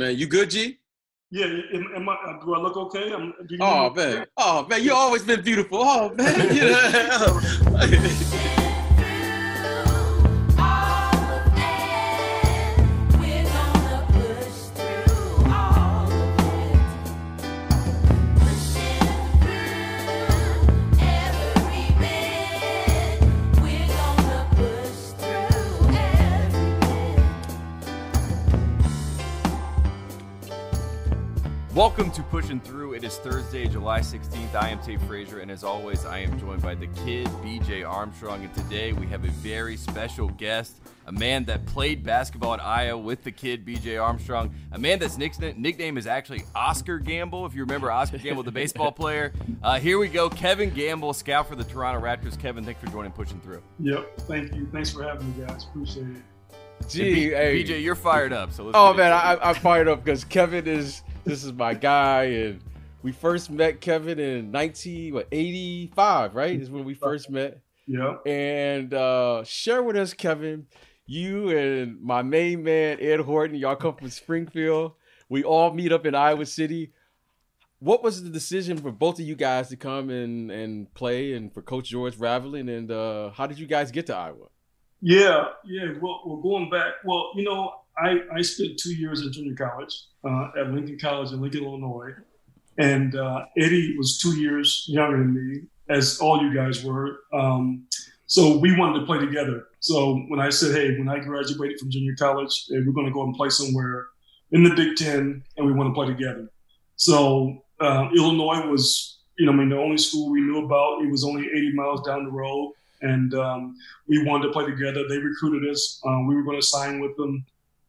[0.00, 0.78] Man, you good, G?
[1.30, 3.12] Yeah, am, am I, uh, do I look okay?
[3.12, 5.80] I'm, oh man, oh man, you always been beautiful.
[5.82, 8.46] Oh man, you know.
[32.00, 32.94] Welcome to Pushing Through.
[32.94, 34.54] It is Thursday, July 16th.
[34.54, 38.42] I am Tate Frazier, and as always, I am joined by the kid, BJ Armstrong.
[38.42, 43.02] And today we have a very special guest, a man that played basketball at Iowa
[43.02, 47.60] with the kid, BJ Armstrong, a man that's nickname is actually Oscar Gamble, if you
[47.64, 49.34] remember Oscar Gamble, the baseball player.
[49.62, 52.40] Uh, here we go, Kevin Gamble, scout for the Toronto Raptors.
[52.40, 53.62] Kevin, thanks for joining Pushing Through.
[53.78, 54.66] Yep, thank you.
[54.72, 55.64] Thanks for having me, guys.
[55.64, 56.22] Appreciate it.
[56.88, 57.62] Gee, B- hey.
[57.62, 58.52] BJ, you're fired up.
[58.52, 62.60] So oh man, I, I'm fired up because Kevin is this is my guy, and
[63.02, 66.60] we first met Kevin in 1985, right?
[66.60, 67.60] Is when we first met.
[67.86, 68.16] Yeah.
[68.24, 70.66] And uh, share with us, Kevin,
[71.06, 74.92] you and my main man Ed Horton, y'all come from Springfield.
[75.28, 76.92] We all meet up in Iowa City.
[77.78, 81.52] What was the decision for both of you guys to come and, and play, and
[81.52, 82.68] for Coach George Raveling?
[82.68, 84.48] And uh, how did you guys get to Iowa?
[85.00, 85.94] Yeah, yeah.
[86.00, 86.94] Well, we're going back.
[87.04, 91.32] Well, you know, I, I spent two years at junior college uh, at Lincoln College
[91.32, 92.12] in Lincoln, Illinois.
[92.78, 97.20] And uh, Eddie was two years younger than me, as all you guys were.
[97.32, 97.86] Um,
[98.26, 99.66] so we wanted to play together.
[99.80, 103.24] So when I said, hey, when I graduated from junior college, we're going to go
[103.24, 104.06] and play somewhere
[104.52, 106.48] in the Big Ten, and we want to play together.
[106.96, 111.02] So uh, Illinois was, you know, I mean, the only school we knew about.
[111.02, 113.76] It was only 80 miles down the road, and um,
[114.08, 115.08] we wanted to play together.
[115.08, 116.00] They recruited us.
[116.06, 117.44] Um, we were going to sign with them.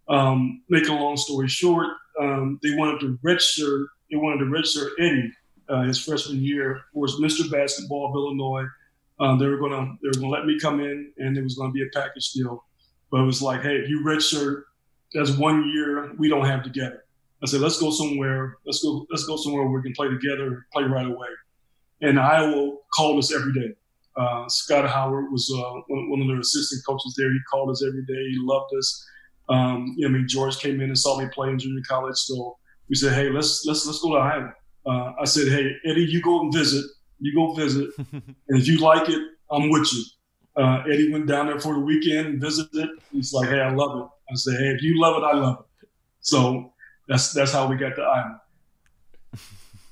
[0.07, 1.87] Um, make a long story short,
[2.19, 3.85] um, they wanted to redshirt.
[4.09, 5.31] They wanted to redshirt Eddie
[5.71, 7.49] uh, his freshman year was Mr.
[7.49, 8.65] Basketball of Illinois.
[9.19, 11.71] Um, they were gonna they were gonna let me come in, and it was gonna
[11.71, 12.65] be a package deal.
[13.09, 14.63] But it was like, hey, if you redshirt,
[15.13, 17.05] that's one year we don't have together.
[17.43, 18.57] I said, let's go somewhere.
[18.65, 19.05] Let's go.
[19.09, 21.27] Let's go somewhere where we can play together, play right away.
[22.01, 23.73] And Iowa called us every day.
[24.17, 27.31] Uh, Scott Howard was uh, one, one, of their assistant coaches there.
[27.31, 28.29] He called us every day.
[28.29, 29.07] He loved us.
[29.51, 32.15] Um, you know, I mean, George came in and saw me play in junior college,
[32.15, 32.57] so
[32.89, 34.53] we said, "Hey, let's let's let's go to Iowa."
[34.85, 36.85] Uh, I said, "Hey, Eddie, you go and visit.
[37.19, 40.03] You go visit, and if you like it, I'm with you."
[40.55, 42.89] Uh, Eddie went down there for the weekend and visited.
[43.11, 45.65] He's like, "Hey, I love it." I said, "Hey, if you love it, I love
[45.81, 45.89] it."
[46.21, 46.73] So
[47.07, 48.41] that's that's how we got to Iowa.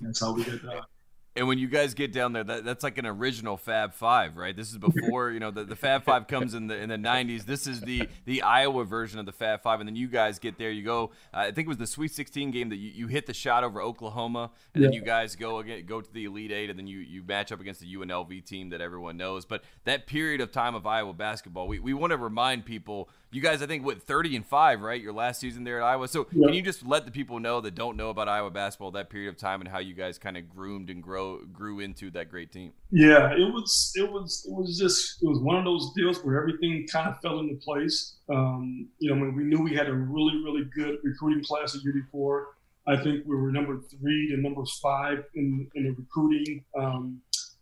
[0.01, 0.87] That's how we got to Iowa.
[1.35, 4.55] And when you guys get down there, that, that's like an original Fab Five, right?
[4.55, 7.45] This is before you know the, the Fab Five comes in the in the '90s.
[7.45, 10.57] This is the the Iowa version of the Fab Five, and then you guys get
[10.57, 10.71] there.
[10.71, 11.11] You go.
[11.33, 13.63] Uh, I think it was the Sweet 16 game that you, you hit the shot
[13.63, 14.87] over Oklahoma, and yeah.
[14.87, 17.51] then you guys go again, go to the Elite Eight, and then you you match
[17.51, 19.45] up against the UNLV team that everyone knows.
[19.45, 23.41] But that period of time of Iowa basketball, we, we want to remind people you
[23.41, 24.99] guys, I think, what thirty and five, right?
[24.99, 26.07] Your last season there at Iowa.
[26.07, 26.47] So yep.
[26.47, 29.29] can you just let the people know that don't know about Iowa basketball that period
[29.29, 32.51] of time and how you guys kind of groomed and grow grew into that great
[32.51, 32.73] team?
[32.91, 36.39] Yeah, it was it was it was just it was one of those deals where
[36.39, 38.15] everything kind of fell into place.
[38.29, 41.93] Um, you know, when we knew we had a really really good recruiting class year
[41.93, 42.55] before.
[42.87, 47.21] I think we were number three to number five in in the recruiting um,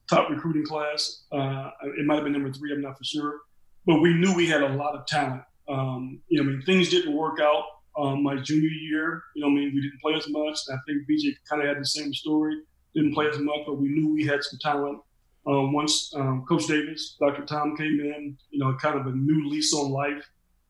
[0.09, 1.23] top recruiting class.
[1.33, 2.71] Uh, it might have been number three.
[2.71, 3.41] I'm not for sure,
[3.85, 6.89] but we knew we had a lot of talent um, you know, I mean, things
[6.89, 7.63] didn't work out
[7.97, 9.23] um, my junior year.
[9.35, 10.59] You know, I mean, we didn't play as much.
[10.71, 12.55] I think BJ kind of had the same story.
[12.95, 14.99] Didn't play as much, but we knew we had some talent.
[15.45, 17.45] Um, once um, Coach Davis, Dr.
[17.45, 20.23] Tom came in, you know, kind of a new lease on life.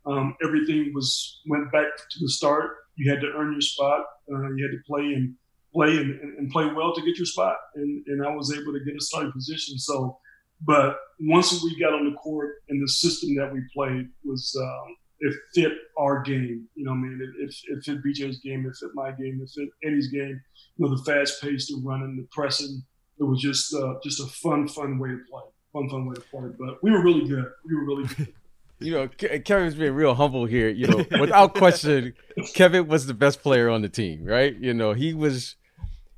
[0.06, 2.78] Um, everything was went back to the start.
[2.96, 4.06] You had to earn your spot.
[4.32, 5.34] Uh, you had to play and
[5.74, 7.56] play and, and, play well to get your spot.
[7.76, 9.78] And, and I was able to get a starting position.
[9.78, 10.18] So
[10.62, 14.96] but once we got on the court and the system that we played was um,
[15.20, 16.68] it fit our game.
[16.76, 19.50] You know, I mean, it, it, it, fit BJ's game, it fit my game, it
[19.50, 20.40] fit Eddie's game.
[20.78, 22.84] You know, the fast pace, the running, the pressing.
[23.20, 25.42] It was just uh, just a fun, fun way to play.
[25.74, 26.50] Fun, fun way to play.
[26.60, 27.46] But we were really good.
[27.66, 28.34] We were really good.
[28.80, 30.70] you know, Kevin's being real humble here.
[30.70, 32.14] You know, without question,
[32.54, 34.56] Kevin was the best player on the team, right?
[34.56, 35.56] You know, he was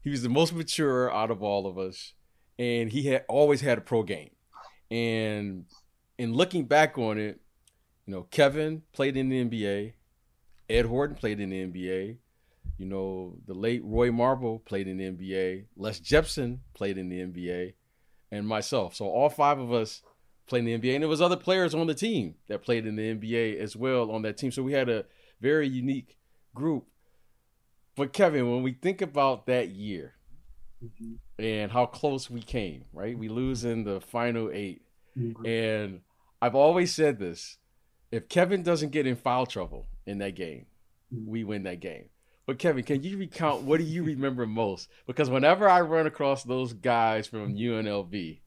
[0.01, 2.13] he was the most mature out of all of us
[2.59, 4.31] and he had always had a pro game.
[4.91, 5.65] And
[6.17, 7.39] in looking back on it,
[8.05, 9.93] you know, Kevin played in the NBA,
[10.69, 12.17] Ed Horton played in the NBA,
[12.77, 17.21] you know, the late Roy Marble played in the NBA, Les Jepson played in the
[17.21, 17.73] NBA,
[18.31, 18.93] and myself.
[18.93, 20.01] So all five of us
[20.45, 22.97] played in the NBA, and there was other players on the team that played in
[22.97, 24.51] the NBA as well on that team.
[24.51, 25.05] So we had a
[25.39, 26.17] very unique
[26.53, 26.87] group.
[27.95, 30.15] But Kevin, when we think about that year
[30.83, 31.17] Mhm.
[31.37, 33.17] and how close we came, right?
[33.17, 34.81] We lose in the final 8
[35.17, 35.45] Mhm.
[35.47, 36.01] And
[36.41, 37.57] I've always said this
[38.11, 40.65] if Kevin doesn't get in foul trouble in that game,
[41.11, 42.05] we win that game.
[42.45, 44.89] But Kevin, can you recount what do you remember most?
[45.05, 48.41] Because whenever I run across those guys from UNLV,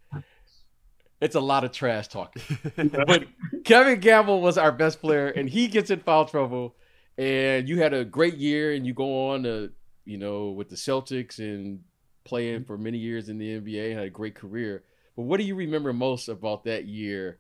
[1.21, 2.43] it's a lot of trash talking.
[3.07, 3.27] but
[3.65, 6.75] Kevin Gamble was our best player, and he gets in foul trouble.
[7.19, 9.71] And you had a great year, and you go on to,
[10.05, 11.85] you know, with the Celtics and
[12.25, 14.85] playing for many years in the NBA, had a great career.
[15.17, 17.39] But what do you remember most about that year,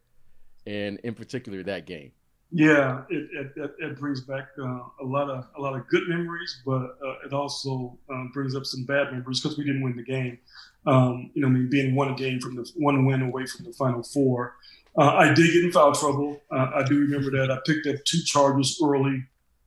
[0.66, 2.12] and in particular that game?
[2.54, 6.60] Yeah, it, it, it, brings back uh, a lot of a lot of good memories,
[6.66, 10.02] but uh, it also um, brings up some bad memories because we didn't win the
[10.02, 10.38] game.
[10.84, 13.72] Um, you know, I mean, being one game from the one win away from the
[13.72, 14.56] final four.
[14.98, 16.42] Uh, I did get in foul trouble.
[16.50, 17.50] Uh, I do remember that.
[17.50, 19.24] I picked up two charges early,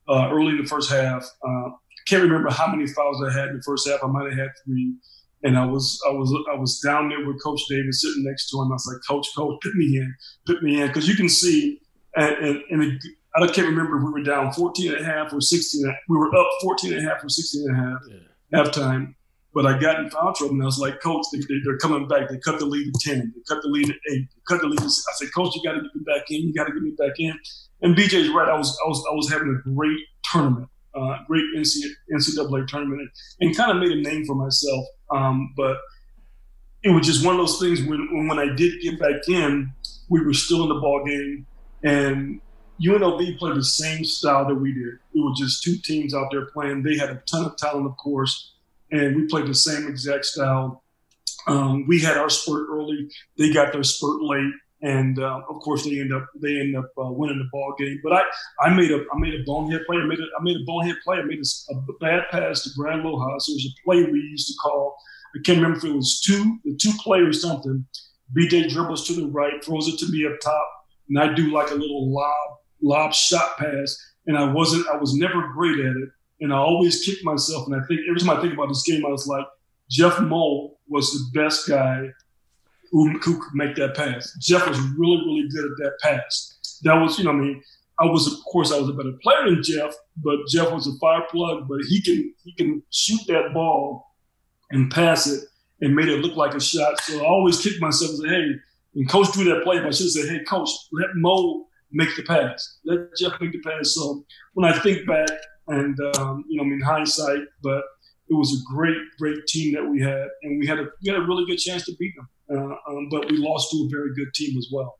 [0.08, 1.28] uh, early in the first half.
[2.06, 4.00] Can't remember how many fouls I had in the first half.
[4.02, 4.94] I might have had three.
[5.42, 8.60] And I was I was I was down there with Coach Davis sitting next to
[8.60, 8.72] him.
[8.72, 10.14] I was like, Coach, Coach, put me in,
[10.46, 11.80] put me in, because you can see
[12.16, 13.02] and, and, and it,
[13.36, 15.94] I can't remember if we were down 14 and a half or 16.
[16.08, 18.62] We were up 14 and a half or 16 and a half Yeah.
[18.64, 19.14] halftime.
[19.52, 22.06] But I got in foul trouble, and I was like, Coach, they, they, are coming
[22.08, 22.28] back.
[22.28, 23.32] They cut the lead to 10.
[23.34, 23.98] They cut the lead to 8.
[24.10, 26.42] They cut the lead to I said, Coach, you got to get me back in.
[26.42, 27.38] You got to get me back in.
[27.82, 28.48] And BJ's right.
[28.48, 33.10] I was I was I was having a great tournament, uh, great NCAA tournament, and,
[33.40, 34.86] and kind of made a name for myself.
[35.10, 35.76] Um, but
[36.82, 39.72] it was just one of those things when when I did get back in,
[40.08, 41.46] we were still in the ball game
[41.82, 42.40] and
[42.82, 44.94] UNLV played the same style that we did.
[45.14, 46.82] It was just two teams out there playing.
[46.82, 48.54] They had a ton of talent, of course,
[48.90, 50.82] and we played the same exact style.
[51.46, 53.08] Um, we had our spurt early.
[53.38, 54.52] They got their spurt late,
[54.82, 58.00] and uh, of course they end up they end up uh, winning the ball game.
[58.02, 58.22] But I,
[58.60, 59.96] I made a I made a bonehead play.
[59.98, 61.18] I made a, I made a bonehead play.
[61.18, 63.46] I made a, a bad pass to Brad Lohaus.
[63.48, 64.96] There's a play we used to call.
[65.34, 67.86] I can't remember if it was two the two play or something.
[68.36, 70.68] BJ dribbles to the right, throws it to me up top
[71.08, 73.96] and I do like a little lob lob shot pass,
[74.26, 76.08] and I wasn't I was never great at it,
[76.40, 77.66] and I always kicked myself.
[77.66, 79.46] And I think every time I think about this game, I was like,
[79.90, 82.08] Jeff Moe was the best guy
[82.90, 84.36] who, who could make that pass.
[84.40, 86.80] Jeff was really really good at that pass.
[86.82, 87.62] That was you know I mean.
[87.98, 90.92] I was, of course, I was a better player than Jeff, but Jeff was a
[90.98, 91.66] fire plug.
[91.66, 94.04] But he can he can shoot that ball
[94.70, 95.42] and pass it
[95.80, 97.00] and made it look like a shot.
[97.00, 98.50] So I always kicked myself and said, "Hey,
[98.96, 102.22] when coach drew that play, I should have said, hey, coach, let Moe make the
[102.22, 102.78] pass.
[102.86, 103.94] Let Jeff make the pass.
[103.94, 104.24] So
[104.54, 105.28] when I think back
[105.68, 107.84] and, um, you know, I mean, hindsight, but
[108.30, 110.26] it was a great, great team that we had.
[110.44, 112.26] And we had a, we had a really good chance to beat them.
[112.50, 114.98] Uh, um, but we lost to a very good team as well.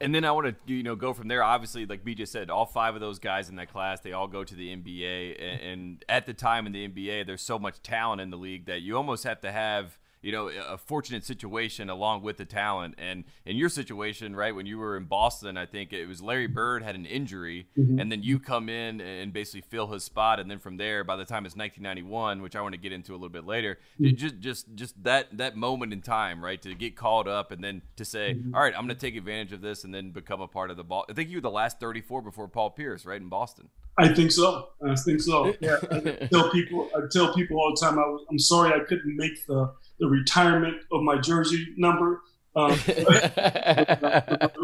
[0.00, 1.42] And then I want to you know go from there.
[1.42, 4.44] Obviously, like BJ said, all five of those guys in that class they all go
[4.44, 5.42] to the NBA.
[5.42, 8.66] And, and at the time in the NBA, there's so much talent in the league
[8.66, 12.94] that you almost have to have you know a fortunate situation along with the talent
[12.96, 16.46] and in your situation right when you were in boston i think it was larry
[16.46, 17.98] bird had an injury mm-hmm.
[17.98, 21.14] and then you come in and basically fill his spot and then from there by
[21.14, 24.16] the time it's 1991 which i want to get into a little bit later mm-hmm.
[24.16, 27.82] just just just that that moment in time right to get called up and then
[27.96, 28.54] to say mm-hmm.
[28.54, 30.78] All right i'm going to take advantage of this and then become a part of
[30.78, 33.68] the ball i think you were the last 34 before paul pierce right in boston
[33.96, 34.68] I think so.
[34.84, 35.54] I think so.
[35.60, 35.76] Yeah.
[35.90, 36.90] I tell people.
[36.96, 37.98] I tell people all the time.
[37.98, 42.20] I was, I'm sorry I couldn't make the the retirement of my jersey number.
[42.56, 42.94] Um, you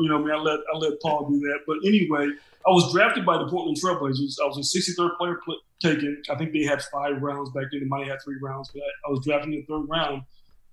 [0.09, 1.59] know, I mean, I let I let Paul do that.
[1.67, 2.29] But anyway,
[2.65, 4.37] I was drafted by the Portland Trailblazers.
[4.41, 6.23] I was a 63rd player pl- taken.
[6.31, 7.81] I think they had five rounds back then.
[7.81, 10.23] They might have had three rounds, but I, I was drafted in the third round,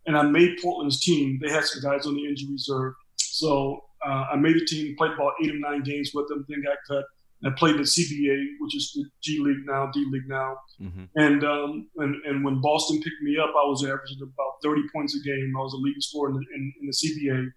[0.06, 1.40] and I made Portland's team.
[1.42, 4.96] They had some guys on the injury reserve, so uh, I made the team.
[4.96, 6.46] Played about eight or nine games with them.
[6.48, 7.06] Then got cut.
[7.46, 10.58] I played in the CBA, which is the G League now, D League now.
[10.82, 11.04] Mm-hmm.
[11.16, 15.16] And, um, and and when Boston picked me up, I was averaging about 30 points
[15.16, 15.54] a game.
[15.56, 17.48] I was a leading scorer in the, in, in the CBA,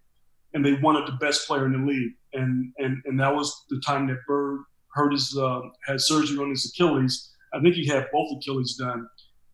[0.53, 2.13] and they wanted the best player in the league.
[2.33, 4.61] And and and that was the time that Bird
[4.93, 7.33] hurt his uh, had surgery on his Achilles.
[7.53, 9.07] I think he had both Achilles done,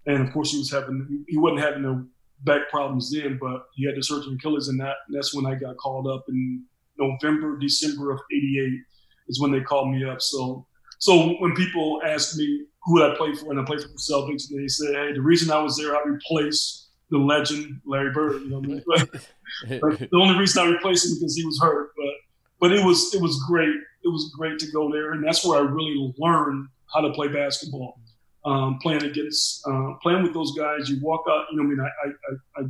[0.06, 2.08] and of course he was having he wasn't having the
[2.44, 5.46] back problems then, but he had the surgery on Achilles, and that and that's when
[5.46, 6.66] I got called up in
[7.00, 8.80] November, December of '88
[9.28, 10.22] is when they called me up.
[10.22, 10.66] So
[11.00, 14.50] so when people ask me who I play for, and I play for the Celtics,
[14.50, 18.42] and they say, "Hey, the reason I was there, I replaced the legend Larry Bird."
[18.44, 18.62] You know,
[19.68, 21.92] the only reason I replaced him because he was hurt.
[21.96, 22.14] But
[22.60, 23.76] but it was it was great.
[24.04, 27.28] It was great to go there, and that's where I really learned how to play
[27.28, 28.00] basketball.
[28.46, 31.46] Um, playing against uh, playing with those guys, you walk out.
[31.52, 32.66] You know, I mean, I, I, I,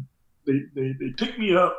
[0.46, 1.78] they, they they pick me up.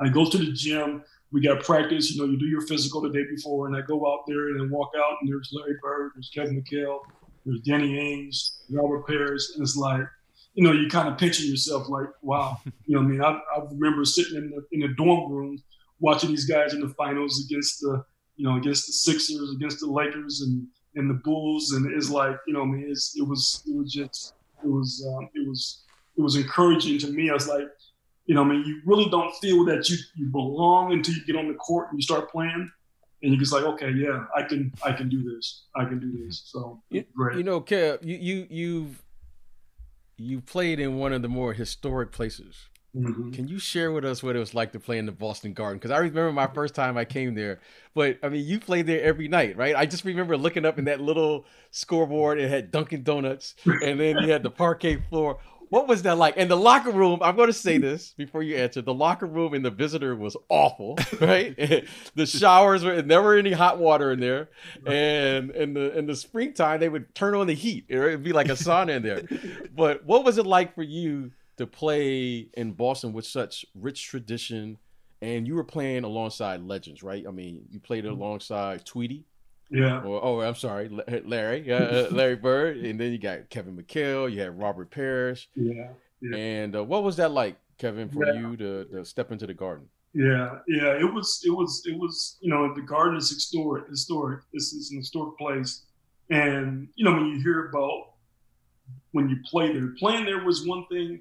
[0.00, 2.12] I go to the gym we got practice.
[2.12, 4.70] You know, you do your physical the day before, and I go out there and
[4.70, 7.00] walk out, and there's Larry Bird, there's Kevin McHale,
[7.44, 10.06] there's Danny Ainge, Robert Parish, and it's like,
[10.54, 13.64] you know, you kind of picture yourself like, wow, you know, I mean, I, I
[13.68, 15.62] remember sitting in the in the dorm room
[15.98, 18.04] watching these guys in the finals against the,
[18.36, 22.36] you know, against the Sixers, against the Lakers, and and the Bulls, and it's like,
[22.46, 25.82] you know, I mean, it's, it was it was just it was um, it was
[26.16, 27.28] it was encouraging to me.
[27.28, 27.66] I was like,
[28.26, 31.36] you know, I mean, you really don't feel that you you belong until you get
[31.36, 32.70] on the court and you start playing
[33.22, 36.24] and you're just like, okay, yeah, I can, I can do this, I can do
[36.24, 36.42] this.
[36.46, 37.38] So you, great.
[37.38, 39.02] You know, Kev, you you you've
[40.16, 42.68] you played in one of the more historic places.
[42.96, 43.32] Mm-hmm.
[43.32, 45.78] Can you share with us what it was like to play in the Boston Garden?
[45.78, 47.60] Because I remember my first time I came there,
[47.92, 49.74] but I mean, you played there every night, right?
[49.74, 52.38] I just remember looking up in that little scoreboard.
[52.38, 55.38] It had Dunkin' Donuts, and then you had the parquet floor.
[55.74, 56.34] What was that like?
[56.36, 58.80] And the locker room, I'm going to say this before you answer.
[58.80, 61.56] The locker room in the visitor was awful, right?
[62.14, 64.50] the showers were there were any hot water in there.
[64.86, 67.86] And in the in the springtime, they would turn on the heat.
[67.88, 69.22] It would be like a sauna in there.
[69.74, 74.78] But what was it like for you to play in Boston with such rich tradition?
[75.22, 77.24] And you were playing alongside legends, right?
[77.26, 78.22] I mean, you played mm-hmm.
[78.22, 79.24] alongside Tweety,
[79.74, 80.00] yeah.
[80.00, 80.88] Or, oh, I'm sorry,
[81.24, 84.30] Larry, uh, uh, Larry Bird, and then you got Kevin McHale.
[84.30, 85.48] You had Robert Parish.
[85.54, 85.88] Yeah.
[86.20, 86.36] yeah.
[86.36, 88.34] And uh, what was that like, Kevin, for yeah.
[88.34, 89.88] you to, to step into the Garden?
[90.12, 92.38] Yeah, yeah, it was, it was, it was.
[92.40, 93.88] You know, the Garden is historic.
[93.88, 94.42] Historic.
[94.52, 95.82] This is an historic place,
[96.30, 98.12] and you know when you hear about
[99.10, 101.20] when you play there, playing there was one thing,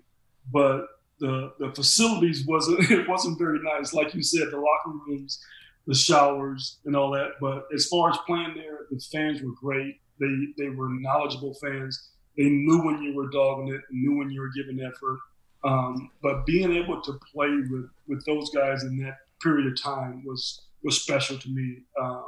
[0.52, 0.86] but
[1.20, 3.96] the the facilities wasn't it wasn't very nice.
[3.96, 5.44] Like you said, the locker rooms
[5.88, 7.32] the showers and all that.
[7.42, 9.96] But as far as playing there, the fans were great.
[10.20, 12.12] They they were knowledgeable fans.
[12.38, 15.20] They knew when you were dogging it, knew when you were giving effort.
[15.64, 20.24] Um, but being able to play with with those guys in that period of time
[20.26, 21.84] was was special to me.
[22.02, 22.26] Um,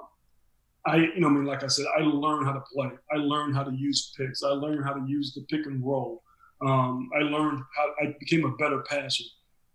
[0.87, 2.89] I, you know, I mean, like I said, I learned how to play.
[3.11, 4.43] I learned how to use picks.
[4.43, 6.21] I learned how to use the pick and roll.
[6.65, 9.23] Um, I learned how I became a better passer.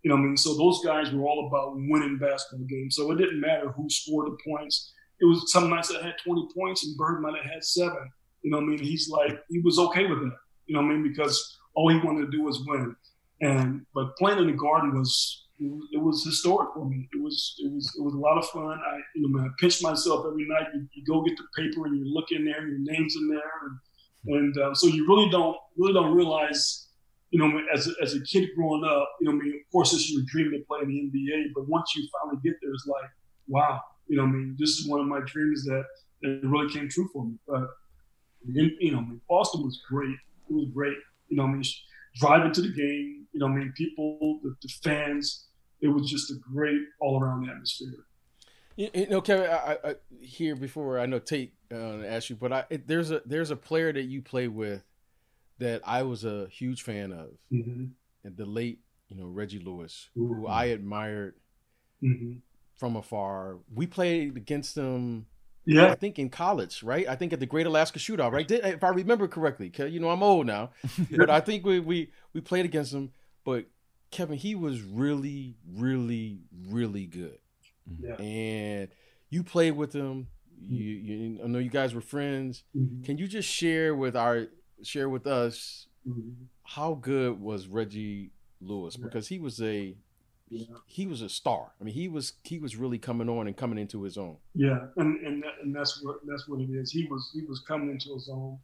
[0.03, 2.95] You know, I mean, so those guys were all about winning basketball games.
[2.95, 4.93] So it didn't matter who scored the points.
[5.19, 8.09] It was some nights that had 20 points and Bird might have had seven.
[8.41, 10.35] You know, I mean, he's like he was okay with that.
[10.65, 12.95] You know, I mean, because all he wanted to do was win.
[13.41, 15.45] And but playing in the Garden was
[15.91, 17.07] it was historic for me.
[17.13, 18.79] It was it was it was a lot of fun.
[18.79, 20.67] I you know I pinched myself every night.
[20.73, 23.51] You, you, go get the paper and you look in there, your name's in there,
[23.63, 26.87] and and uh, so you really don't really don't realize
[27.31, 29.91] you know, as a, as a kid growing up, you know, I mean, of course,
[29.91, 32.71] this is your dream to play in the NBA, but once you finally get there,
[32.71, 33.09] it's like,
[33.47, 35.85] wow, you know, I mean, this is one of my dreams that,
[36.21, 37.35] that really came true for me.
[37.47, 37.69] But,
[38.45, 40.15] you know, I mean, Boston was great.
[40.49, 40.97] It was great.
[41.29, 41.63] You know, I mean,
[42.15, 45.47] driving to the game, you know, I mean, people, the, the fans,
[45.79, 48.05] it was just a great all around atmosphere.
[48.75, 52.65] You, know, Kevin, I, I, here before I know Tate uh, asked you, but I,
[52.85, 54.83] there's a there's a player that you play with
[55.61, 57.85] that I was a huge fan of, mm-hmm.
[58.23, 60.33] and the late, you know, Reggie Lewis, mm-hmm.
[60.33, 61.35] who I admired
[62.03, 62.39] mm-hmm.
[62.75, 63.59] from afar.
[63.73, 65.27] We played against him.
[65.65, 67.07] Yeah, I think in college, right?
[67.07, 68.47] I think at the Great Alaska Shootout, right?
[68.47, 70.71] Did, if I remember correctly, you know, I'm old now,
[71.11, 73.11] but I think we we we played against him.
[73.45, 73.65] But
[74.09, 77.37] Kevin, he was really, really, really good,
[77.99, 78.15] yeah.
[78.15, 78.87] and
[79.29, 80.27] you played with him.
[80.63, 82.63] You, you, I know you guys were friends.
[82.75, 83.03] Mm-hmm.
[83.03, 84.47] Can you just share with our
[84.83, 86.31] share with us mm-hmm.
[86.63, 89.95] how good was Reggie Lewis because he was a
[90.49, 90.65] yeah.
[90.85, 91.71] he was a star.
[91.79, 94.37] I mean, he was he was really coming on and coming into his own.
[94.53, 96.91] Yeah, and and that, and that's what that's what it is.
[96.91, 98.57] He was he was coming into his own.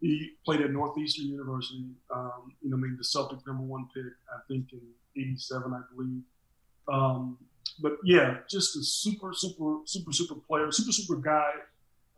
[0.00, 1.84] He played at Northeastern University.
[2.14, 4.80] Um, you know, I mean, the Celtics number one pick, I think in
[5.16, 6.22] '87, I believe.
[6.88, 7.38] Um,
[7.80, 11.52] but yeah, just a super, super, super, super player, super, super guy.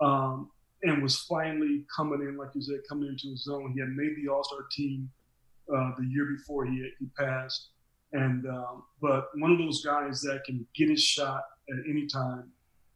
[0.01, 0.51] Um,
[0.83, 3.73] and was finally coming in, like you said, coming into his zone.
[3.75, 5.11] He had made the All Star team
[5.75, 7.69] uh, the year before he he passed,
[8.13, 12.51] and um, but one of those guys that can get his shot at any time.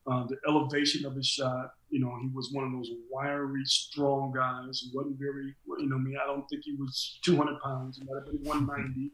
[0.08, 4.32] Uh, the elevation of his shot, you know, he was one of those wiry, strong
[4.32, 4.80] guys.
[4.80, 7.98] He wasn't very, you know, I mean, I don't think he was 200 pounds.
[7.98, 9.10] He might have been 190,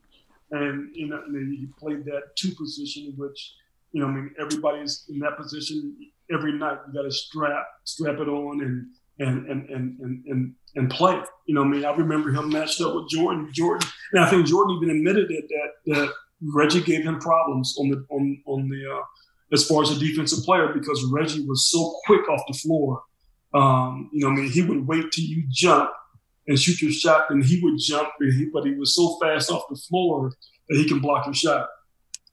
[0.51, 3.55] and you know, he played that two position, which
[3.93, 5.97] you know, I mean, everybody's in that position
[6.33, 6.79] every night.
[6.87, 8.87] You got to strap, strap it on, and
[9.19, 11.21] and and and and and, and play.
[11.47, 13.51] You know, I mean, I remember him matched up with Jordan.
[13.53, 16.13] Jordan, and I think Jordan even admitted it that that
[16.55, 19.03] Reggie gave him problems on the on on the uh,
[19.53, 23.03] as far as a defensive player because Reggie was so quick off the floor.
[23.55, 25.91] Um, you know, I mean, he would wait till you jump
[26.49, 29.63] and shoot your shot, and he would jump, he, but he was so fast off
[29.71, 30.33] the floor
[30.69, 31.69] that he can block your shot.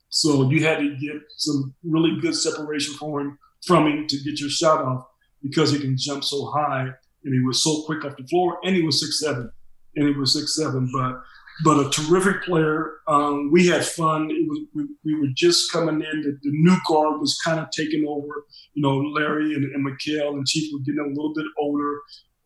[0.10, 4.40] So you had to get some really good separation for him from him to get
[4.40, 5.06] your shot off
[5.42, 6.90] because he can jump so high
[7.24, 9.52] and he was so quick off the floor, and he was six seven,
[9.96, 11.22] and he was six seven, but
[11.64, 13.00] but a terrific player.
[13.08, 14.32] Um, we had fun.
[14.32, 16.22] It was we, we were just coming in.
[16.22, 18.46] The, the new guard was kind of taking over.
[18.74, 21.98] You know, Larry and, and McHale and Chief were getting a little bit older,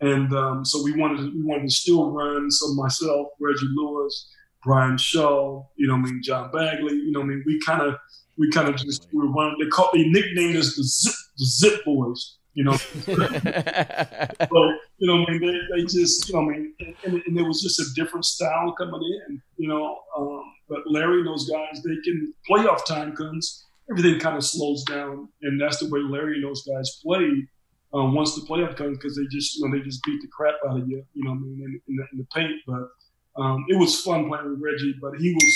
[0.02, 2.50] and um, so we wanted to, we wanted to still run.
[2.50, 4.30] So myself, Reggie Lewis,
[4.64, 7.96] Brian Shaw, you know, I mean John Bagley, you know, I mean we kind of
[8.38, 9.58] we kind of just we were running.
[9.60, 12.38] They called they nicknamed us the Zip the Zip Boys.
[12.56, 16.96] You know, but you know, I mean, they, they just, you know, I mean, and,
[17.26, 19.98] and, it was just a different style coming in, you know.
[20.16, 24.84] Um, but Larry and those guys, they can playoff time comes, everything kind of slows
[24.84, 27.48] down, and that's the way Larry and those guys played.
[27.94, 30.56] Um, once the playoff comes, because they just, you know, they just beat the crap
[30.70, 32.62] out of you, you know, I mean, in, in, the, in the paint.
[32.66, 35.56] But um, it was fun playing with Reggie, but he was,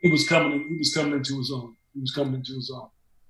[0.00, 1.76] he was coming, he was coming into his own.
[1.96, 2.88] He was coming into his own.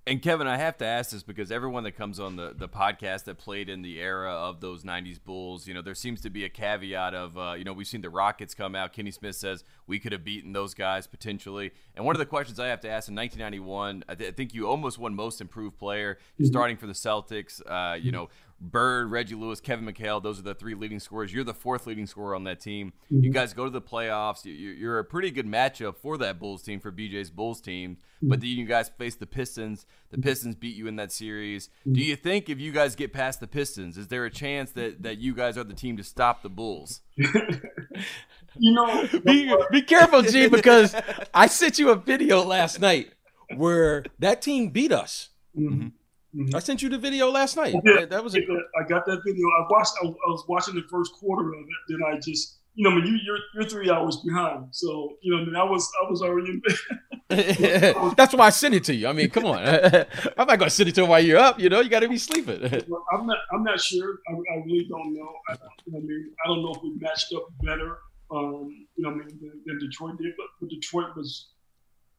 [0.09, 3.25] And Kevin, I have to ask this because everyone that comes on the, the podcast
[3.25, 6.45] that played in the era of those '90s Bulls, you know, there seems to be
[6.45, 8.93] a caveat of, uh, you know, we've seen the Rockets come out.
[8.93, 11.73] Kenny Smith says we could have beaten those guys potentially.
[11.97, 14.55] And one of the questions I have to ask in 1991, I, th- I think
[14.55, 16.45] you almost won Most Improved Player, mm-hmm.
[16.45, 17.61] starting for the Celtics.
[17.67, 21.33] Uh, you know, Bird, Reggie Lewis, Kevin McHale, those are the three leading scorers.
[21.33, 22.95] You're the fourth leading scorer on that team.
[23.13, 23.25] Mm-hmm.
[23.25, 24.43] You guys go to the playoffs.
[24.45, 27.99] You're a pretty good matchup for that Bulls team, for BJ's Bulls team.
[28.17, 28.29] Mm-hmm.
[28.29, 29.85] But then you guys face the Pistons.
[30.11, 31.69] The Pistons beat you in that series.
[31.69, 31.93] Mm-hmm.
[31.93, 35.03] Do you think if you guys get past the Pistons, is there a chance that,
[35.03, 37.03] that you guys are the team to stop the Bulls?
[37.17, 40.97] you know, be, be careful, G, because
[41.35, 43.13] I sent you a video last night
[43.55, 45.29] where that team beat us.
[45.57, 45.89] Mm-hmm.
[46.37, 46.55] Mm-hmm.
[46.55, 47.75] I sent you the video last night.
[47.85, 49.47] Yeah, that was a- I got that video.
[49.47, 49.95] I watched.
[50.03, 51.67] I, I, was watching the first quarter of it.
[51.89, 54.67] Then I just, you know, I mean, you, you're you're three hours behind.
[54.73, 58.15] So you know, I mean, I was I was already in bed.
[58.17, 59.09] That's why I sent it to you.
[59.09, 59.59] I mean, come on.
[59.65, 61.59] I'm not gonna send it to you while you're up.
[61.59, 62.61] You know, you got to be sleeping.
[62.89, 63.39] well, I'm not.
[63.53, 64.19] I'm not sure.
[64.29, 65.33] I, I really don't know.
[65.49, 65.57] I, I,
[65.89, 67.99] mean, I don't know if we matched up better.
[68.31, 71.53] Um, you know, I mean, than, than Detroit did, but, but Detroit was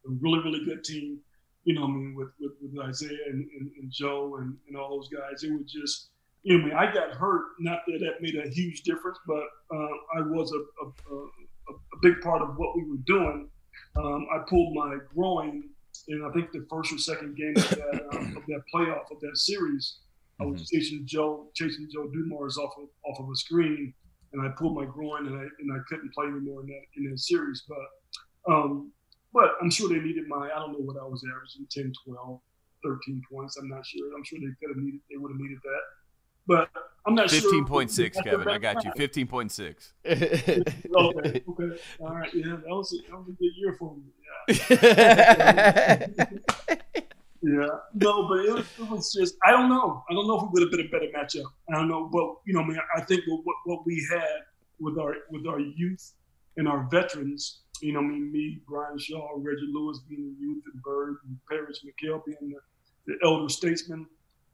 [0.07, 1.19] a really, really good team
[1.67, 4.89] you know, I mean, with, with, with Isiah and, and, and Joe and, and all
[4.89, 6.11] those guys, it was just,
[6.43, 7.43] you know, I mean, I got hurt.
[7.59, 9.43] Not that that made a huge difference, but
[9.75, 13.49] uh, I was a, a, a, a, big part of what we were doing.
[13.97, 15.63] Um, I pulled my groin
[16.07, 19.19] in, I think, the first or second game of that, um, of that playoff of
[19.19, 19.97] that series.
[20.39, 20.77] I was mm-hmm.
[20.77, 23.93] chasing Joe, chasing Joe Dumars off of off of a screen,
[24.31, 27.11] and I pulled my groin, and I and I couldn't play anymore in that in
[27.11, 27.65] that series.
[27.67, 28.93] But um,
[29.33, 32.39] but I'm sure they needed my, I don't know what I was averaging, 10, 12,
[32.83, 33.57] 13 points.
[33.57, 34.15] I'm not sure.
[34.15, 35.81] I'm sure they could have needed, they would have needed that.
[36.47, 36.69] But
[37.05, 37.51] I'm not 15.
[37.51, 37.65] sure.
[37.65, 38.47] 15.6, Kevin.
[38.47, 38.91] I got you.
[38.91, 39.91] 15.6.
[40.05, 41.43] okay.
[41.47, 41.81] Okay.
[41.99, 42.33] All right.
[42.33, 42.55] Yeah.
[42.55, 44.03] That was a, that was a good year for me.
[44.49, 46.07] Yeah.
[47.41, 47.67] yeah.
[47.95, 50.03] No, but it was, it was, just, I don't know.
[50.09, 51.51] I don't know if it would have been a better matchup.
[51.69, 52.05] I don't know.
[52.05, 54.43] But, you know, I mean, I think what, what we had
[54.79, 56.13] with our, with our youth
[56.57, 60.63] and our veterans, you know, I mean, me, Brian Shaw, Reggie Lewis being the youth,
[60.71, 62.59] and Bird, and Parish McHale being the,
[63.05, 64.07] the elder statesman.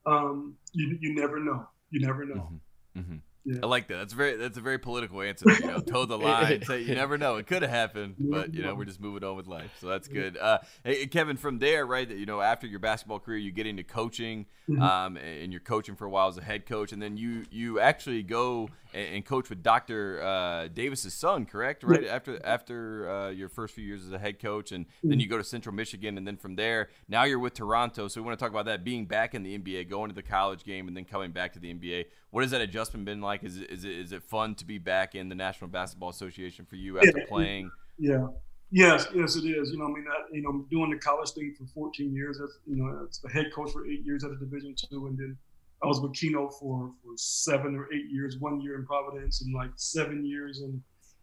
[0.06, 1.66] Um, you, you never know.
[1.90, 2.50] You never know.
[2.96, 3.00] Mm-hmm.
[3.00, 3.16] Mm-hmm.
[3.46, 3.60] Yeah.
[3.64, 3.98] I like that.
[3.98, 5.52] That's very that's a very political answer.
[5.52, 6.64] You know, toe the line.
[6.64, 7.36] Say you never know.
[7.36, 9.72] It could have happened, but you know we're just moving on with life.
[9.82, 10.38] So that's good.
[10.38, 12.08] Uh, hey, Kevin, from there, right?
[12.08, 14.82] That You know, after your basketball career, you get into coaching, mm-hmm.
[14.82, 17.80] um, and you're coaching for a while as a head coach, and then you you
[17.80, 20.22] actually go and, coach with Dr.
[20.22, 21.84] Uh, Davis's son, correct?
[21.84, 25.20] Right after after uh, your first few years as a head coach, and then mm-hmm.
[25.20, 28.08] you go to Central Michigan, and then from there, now you're with Toronto.
[28.08, 30.24] So we want to talk about that being back in the NBA, going to the
[30.24, 32.06] college game, and then coming back to the NBA.
[32.32, 33.33] What has that adjustment been like?
[33.42, 36.66] Is it, is it, is it fun to be back in the National Basketball Association
[36.66, 37.26] for you after yeah.
[37.28, 37.72] playing?
[37.98, 38.28] Yeah.
[38.70, 39.72] Yes, yes, it is.
[39.72, 42.40] You know, I mean, I, you know, doing the college thing for 14 years.
[42.40, 45.18] That's you know, as the head coach for eight years at a Division two, and
[45.18, 45.38] then
[45.84, 48.38] I was with Keno for, for seven or eight years.
[48.40, 50.82] One year in Providence, and like seven years in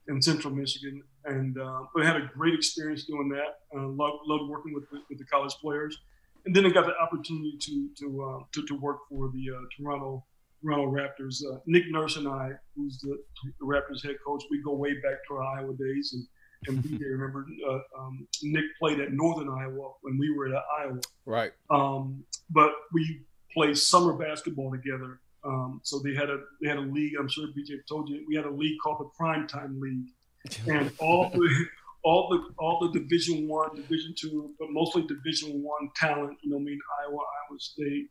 [0.09, 1.03] in Central Michigan.
[1.25, 3.61] And uh, but I had a great experience doing that.
[3.77, 5.99] Uh, loved, loved working with, with the college players,
[6.47, 9.61] and then I got the opportunity to to uh, to, to work for the uh,
[9.77, 10.25] Toronto
[10.63, 11.43] Toronto Raptors.
[11.45, 15.27] Uh, Nick Nurse and I, who's the, the, Raptors head coach, we go way back
[15.29, 16.27] to our Iowa days, and
[16.67, 21.01] and we remember uh, um, Nick played at Northern Iowa when we were at Iowa.
[21.25, 21.53] Right.
[21.71, 25.21] Um, but we played summer basketball together.
[25.45, 27.15] Um, so they had a they had a league.
[27.19, 30.93] I'm sure BJ told you we had a league called the Prime Time League, and
[30.99, 31.67] all the
[32.03, 36.37] all the all the Division One, Division Two, but mostly Division One talent.
[36.43, 38.11] You know, I mean Iowa, Iowa State,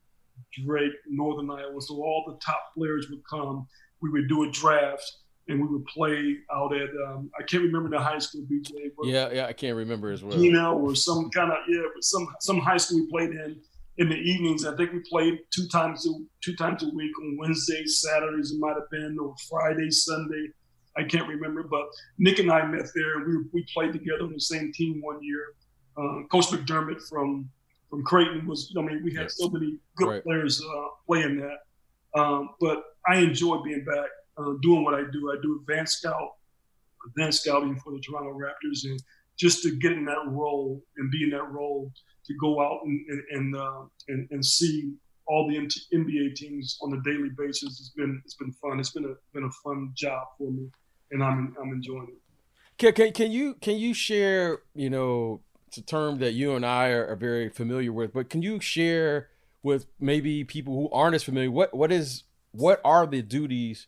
[0.66, 1.82] Drake, Northern Iowa.
[1.82, 3.68] So all the top players would come.
[4.02, 5.04] We would do a draft
[5.50, 8.72] and we would play out at um, I can't remember the high school BJ.
[9.04, 10.40] yeah, yeah, I can't remember as well.
[10.40, 13.60] You know, or some kind of yeah, but some some high school we played in,
[13.98, 14.66] in the evenings.
[14.66, 16.12] I think we played two times a,
[16.44, 18.52] two times a week on Wednesdays, Saturdays.
[18.52, 20.50] It might have been or Friday, Sunday.
[20.96, 24.34] I can't remember, but Nick and I met there, and we we played together on
[24.34, 25.54] the same team one year.
[25.98, 27.50] Uh, Coach McDermott from
[27.90, 28.74] from Creighton was.
[28.78, 29.38] I mean, we had yes.
[29.38, 30.24] so many good right.
[30.24, 32.20] players uh, playing that.
[32.20, 35.32] Um, but I enjoy being back, uh, doing what I do.
[35.32, 36.36] I do advanced scout,
[37.08, 39.02] advanced scouting for the Toronto Raptors, and
[39.38, 41.92] just to get in that role and be in that role
[42.26, 44.94] to go out and and and, uh, and, and see
[45.28, 47.80] all the NBA teams on a daily basis.
[47.80, 48.80] It's been it's been fun.
[48.80, 50.70] It's been a been a fun job for me,
[51.12, 52.22] and I'm I'm enjoying it.
[52.78, 56.66] Can, can, can you can you share you know it's a term that you and
[56.66, 59.30] I are, are, very familiar with, but can you share
[59.62, 63.86] with maybe people who aren't as familiar what what is what are the duties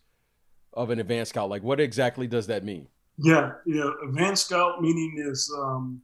[0.72, 1.50] of an advanced scout?
[1.50, 2.86] Like what exactly does that mean?
[3.18, 3.90] Yeah, yeah.
[4.06, 6.00] Advanced scout meaning is um,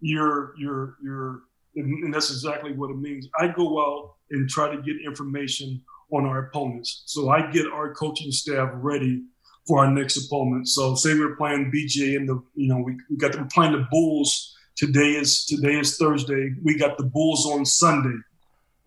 [0.00, 1.42] you're you're you're
[1.76, 3.28] and that's exactly what it means.
[3.38, 5.80] I go out and try to get information
[6.12, 7.04] on our opponents.
[7.06, 9.22] So I get our coaching staff ready
[9.68, 10.68] for our next opponent.
[10.68, 13.86] So say we're playing BJ and the you know we, we got we're playing the
[13.88, 14.56] Bulls.
[14.76, 16.54] Today is today is Thursday.
[16.62, 18.16] We got the Bulls on Sunday.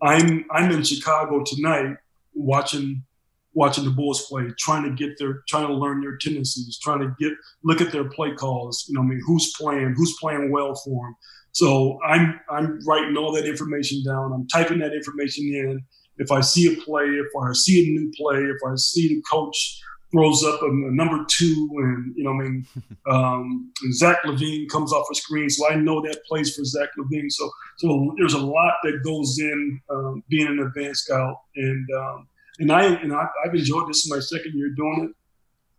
[0.02, 1.96] I'm I'm in Chicago tonight
[2.34, 3.04] watching
[3.54, 7.14] watching the Bulls play, trying to get their trying to learn their tendencies, trying to
[7.20, 8.84] get look at their play calls.
[8.88, 11.16] You know, I mean, who's playing, who's playing well for them.
[11.52, 14.32] So I'm I'm writing all that information down.
[14.32, 15.80] I'm typing that information in.
[16.18, 19.22] If I see a play, if I see a new play, if I see the
[19.30, 19.80] coach
[20.16, 22.66] throws up a, a number two, and you know, I mean,
[23.10, 27.30] um, Zach LaVine comes off a screen, so I know that plays for Zach LaVine.
[27.30, 32.28] So so there's a lot that goes in um, being an advanced scout, and um,
[32.58, 35.16] and I and I, have enjoyed this my second year doing it.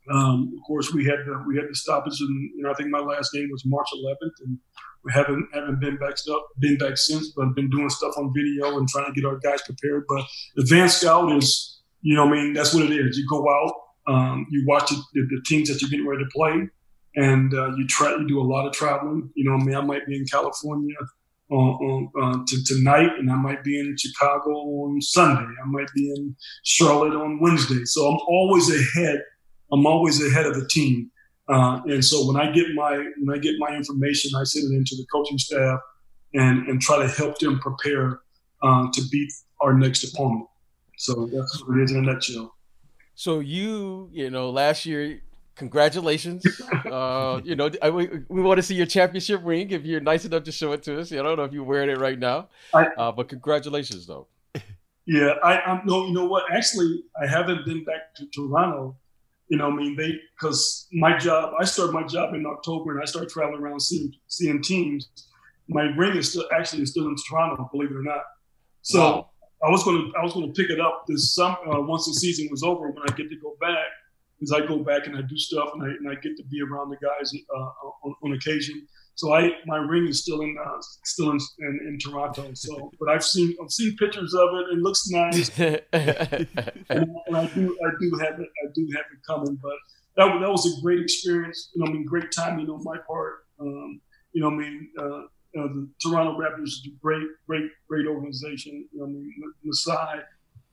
[0.10, 2.90] Um, of course, we had the, we had the stoppage, and you know I think
[2.90, 4.58] my last game was March 11th, and
[5.04, 7.32] we haven't haven't been back stuff been back since.
[7.36, 10.06] But I've been doing stuff on video and trying to get our guys prepared.
[10.08, 10.26] But
[10.58, 13.18] advanced scout is, you know, I mean that's what it is.
[13.18, 13.74] You go out,
[14.08, 16.68] um, you watch the, the, teams that you're getting ready to play,
[17.16, 19.30] and uh, you try you do a lot of traveling.
[19.36, 20.96] You know, I mean I might be in California
[21.52, 25.42] uh, to tonight, and I might be in Chicago on Sunday.
[25.42, 27.84] I might be in Charlotte on Wednesday.
[27.86, 29.22] So I'm always ahead.
[29.72, 31.12] I'm always ahead of the team.
[31.50, 34.76] Uh, and so when I get my when I get my information, I send it
[34.76, 35.80] into the coaching staff
[36.34, 38.20] and and try to help them prepare
[38.62, 40.48] uh, to beat our next opponent.
[40.98, 42.57] So that's what it is in a nutshell.
[43.18, 45.22] So you, you know, last year
[45.56, 46.46] congratulations.
[46.86, 50.24] uh, you know, I, we, we want to see your championship ring if you're nice
[50.24, 51.12] enough to show it to us.
[51.12, 54.28] I don't know if you're wearing it right now, I, uh, but congratulations, though.
[55.10, 56.44] Yeah, I, I no, you know what?
[56.52, 58.98] Actually, I haven't been back to Toronto.
[59.48, 61.54] You know, I mean, they because my job.
[61.58, 65.08] I started my job in October, and I started traveling around seeing seeing teams.
[65.70, 68.24] My ring is still actually is still in Toronto, believe it or not.
[68.82, 69.00] So.
[69.00, 69.30] Wow.
[69.64, 72.06] I was going to I was going to pick it up this summer uh, once
[72.06, 73.88] the season was over when I get to go back
[74.40, 76.62] because I go back and I do stuff and I, and I get to be
[76.62, 77.60] around the guys uh,
[78.04, 78.88] on, on, occasion.
[79.16, 82.52] So I my ring is still in uh, still in, in, in, Toronto.
[82.54, 84.74] So, but I've seen I've seen pictures of it.
[84.74, 85.82] It looks nice, and,
[86.90, 89.58] and, I do I do have it I do have it coming.
[89.62, 89.74] But
[90.18, 91.72] that that was a great experience.
[91.74, 93.46] You know, I mean, great timing on my part.
[93.60, 94.02] Um,
[94.34, 95.22] you know, I mean, uh,
[95.60, 98.88] uh, the Toronto Raptors is a great, great, great organization.
[98.92, 100.22] You know, I mean, Masai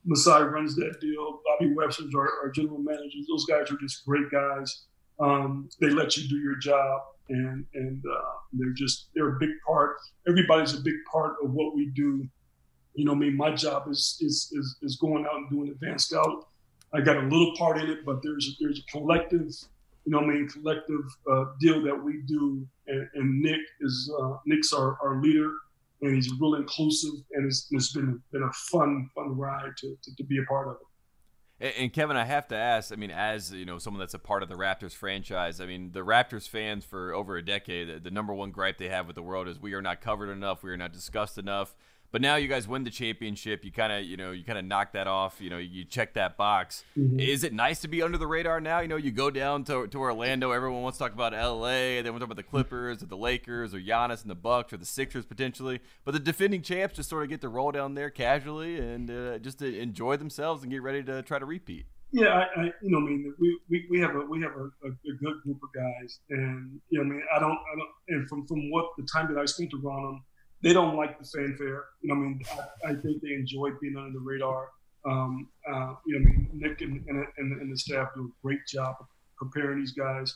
[0.04, 1.40] Masai runs that deal.
[1.44, 3.26] Bobby Webster's our, our general managers.
[3.28, 4.84] Those guys are just great guys.
[5.18, 9.50] Um, they let you do your job, and and uh, they're just they're a big
[9.66, 9.96] part.
[10.28, 12.26] Everybody's a big part of what we do.
[12.94, 16.08] You know, I mean, my job is is is, is going out and doing advanced
[16.10, 16.48] scout.
[16.92, 19.50] I got a little part in it, but there's there's a collective,
[20.04, 24.36] you know, I mean, collective uh, deal that we do, and, and Nick is uh,
[24.46, 25.52] Nick's our, our leader
[26.06, 30.16] and he's real inclusive, and it's, it's been been a fun fun ride to, to,
[30.16, 31.74] to be a part of it.
[31.78, 32.92] And, Kevin, I have to ask.
[32.92, 35.60] I mean, as you know, someone that's a part of the Raptors franchise.
[35.60, 39.06] I mean, the Raptors fans for over a decade, the number one gripe they have
[39.06, 41.74] with the world is we are not covered enough, we are not discussed enough.
[42.14, 43.64] But now you guys win the championship.
[43.64, 45.40] You kind of, you know, you kind of knock that off.
[45.40, 46.84] You know, you check that box.
[46.96, 47.18] Mm-hmm.
[47.18, 48.78] Is it nice to be under the radar now?
[48.78, 50.52] You know, you go down to, to Orlando.
[50.52, 52.02] Everyone wants to talk about L.A.
[52.02, 54.72] They want to talk about the Clippers or the Lakers or Giannis and the Bucks
[54.72, 55.80] or the Sixers potentially.
[56.04, 59.38] But the defending champs just sort of get to roll down there casually and uh,
[59.38, 61.86] just to enjoy themselves and get ready to try to repeat.
[62.12, 64.86] Yeah, I, I, you know, I mean, we, we, we have a we have a,
[64.86, 67.90] a, a, good group of guys, and you know, I mean, I don't, I don't,
[68.06, 70.22] and from from what the time that I spent around them
[70.64, 71.84] they don't like the fanfare.
[72.00, 72.42] You know, I mean,
[72.84, 74.70] I, I think they enjoy being under the radar.
[75.04, 78.66] Um, uh, you know, I mean, Nick and, and, and, the staff do a great
[78.66, 80.34] job of preparing these guys.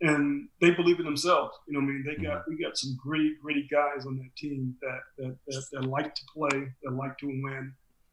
[0.00, 1.56] and they believe in themselves.
[1.66, 4.76] You know, I mean, they got we got some gritty, gritty guys on that team
[4.80, 7.72] that that, that, that like to play, that like to win,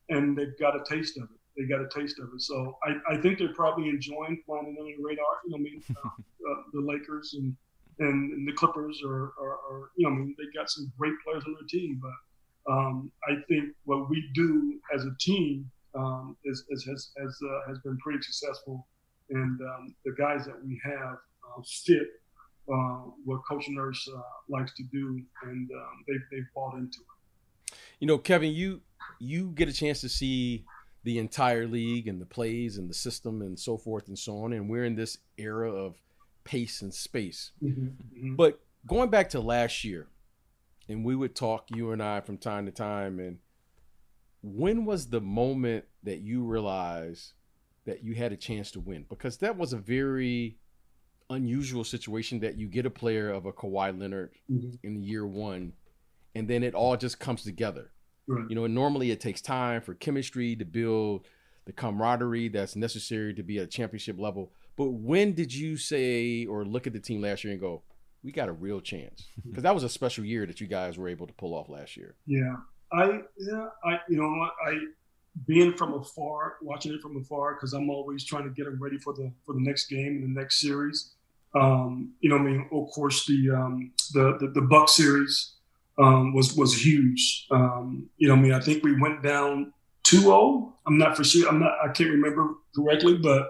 [0.10, 1.40] and they've got a taste of it.
[1.56, 2.42] They got a taste of it.
[2.42, 5.26] So I, I think they're probably enjoying flying under the radar.
[5.46, 7.56] You know, I mean, uh, uh, the Lakers and,
[8.00, 9.51] and, and the Clippers are, are,
[9.98, 13.36] you know, I mean, they got some great players on their team, but um, I
[13.48, 17.98] think what we do as a team um, is, is, has has uh, has been
[17.98, 18.88] pretty successful,
[19.30, 22.08] and um, the guys that we have uh, fit
[22.72, 27.76] uh, what Coach Nurse uh, likes to do, and um, they they've bought into it.
[28.00, 28.82] You know, Kevin, you
[29.20, 30.66] you get a chance to see
[31.04, 34.54] the entire league and the plays and the system and so forth and so on,
[34.54, 35.96] and we're in this era of
[36.44, 37.52] pace and space.
[37.64, 38.36] Mm-hmm, mm-hmm.
[38.36, 40.08] But going back to last year,
[40.88, 43.38] and we would talk you and I from time to time, and
[44.42, 47.34] when was the moment that you realized
[47.86, 49.06] that you had a chance to win?
[49.10, 50.58] Because that was a very
[51.30, 54.76] unusual situation that you get a player of a Kawhi Leonard mm-hmm.
[54.84, 55.74] in year one,
[56.36, 57.92] and then it all just comes together.
[58.28, 58.46] Right.
[58.50, 61.28] You know, and normally it takes time for chemistry to build
[61.66, 64.52] the camaraderie that's necessary to be at a championship level.
[64.76, 67.84] But when did you say or look at the team last year and go,
[68.24, 69.28] we got a real chance?
[69.46, 71.98] Because that was a special year that you guys were able to pull off last
[71.98, 72.16] year.
[72.26, 72.56] Yeah,
[72.92, 74.30] I yeah I you know
[74.66, 74.80] I
[75.48, 78.98] being from afar, watching it from afar, because I'm always trying to get them ready
[78.98, 81.12] for the for the next game and the next series.
[81.54, 85.54] Um, you know, I mean, of course, the um, the, the the Buck series
[85.98, 87.48] um, was was huge.
[87.52, 89.74] Um, you know, I mean, I think we went down
[90.06, 90.74] 2-0.
[90.88, 91.48] I'm not for sure.
[91.48, 91.74] I'm not.
[91.84, 93.50] I can't remember correctly, but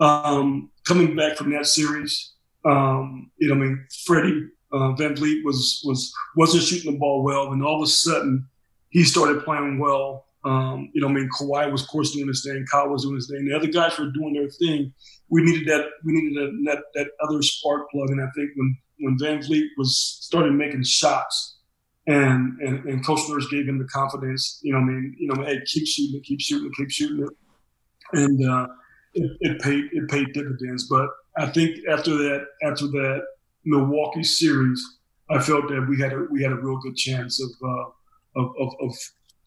[0.00, 2.32] um, coming back from that series,
[2.66, 7.52] um, you know, I mean, Freddie uh, VanVleet was was wasn't shooting the ball well,
[7.52, 8.46] and all of a sudden
[8.90, 10.24] he started playing well.
[10.44, 12.64] Um, you know, I mean, Kawhi was, of course, doing his thing.
[12.70, 13.44] Kyle was doing his thing.
[13.46, 14.92] The other guys were doing their thing.
[15.28, 15.86] We needed that.
[16.04, 18.10] We needed that that, that other spark plug.
[18.10, 21.58] And I think when when VanVleet was started making shots,
[22.06, 24.60] and and, and Coach Nurse gave him the confidence.
[24.62, 27.24] You know, I mean, you know, hey, keep shooting it, keep shooting it, keep shooting
[27.24, 27.30] it,
[28.12, 28.66] and uh,
[29.14, 30.88] it, it paid it paid dividends.
[30.88, 33.22] But I think after that after that
[33.64, 34.82] Milwaukee series,
[35.30, 38.52] I felt that we had a we had a real good chance of uh, of,
[38.60, 38.94] of, of,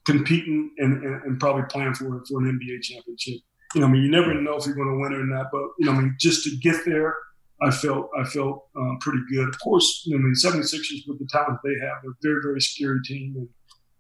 [0.06, 3.40] competing and, and, and, probably playing for for an NBA championship.
[3.76, 5.62] You know, I mean, you never know if you're going to win or not, but
[5.78, 7.16] you know, I mean, just to get there
[7.62, 9.50] I felt I felt um, pretty good.
[9.50, 12.62] Of course, you know, the 76ers with the talent they have, they're a very very
[12.62, 13.50] scary team, and,